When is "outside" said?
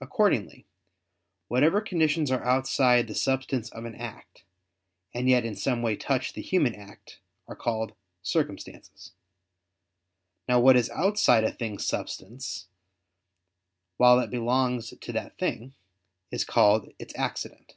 2.42-3.06, 10.90-11.44